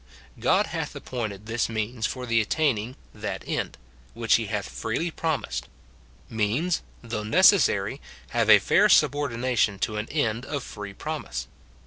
God 0.39 0.65
hath 0.65 0.95
appointed 0.95 1.45
this 1.45 1.69
means 1.69 2.07
for 2.07 2.25
the 2.25 2.41
attaining 2.41 2.95
that 3.13 3.43
end, 3.45 3.77
which 4.15 4.33
he 4.33 4.47
hath 4.47 4.67
freely 4.67 5.11
promised. 5.11 5.69
Means, 6.27 6.81
though 7.03 7.21
necessary, 7.23 8.01
have 8.29 8.49
a 8.49 8.57
fair 8.57 8.89
subordination 8.89 9.77
to 9.77 9.97
an 9.97 10.09
end 10.09 10.43
of 10.43 10.63
free 10.63 10.95
promise. 10.95 11.45